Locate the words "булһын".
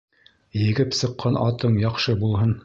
2.25-2.59